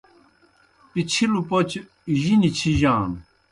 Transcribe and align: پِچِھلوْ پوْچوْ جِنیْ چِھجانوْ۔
پِچِھلوْ 0.91 1.41
پوْچوْ 1.49 1.81
جِنیْ 2.21 2.49
چِھجانوْ۔ 2.57 3.19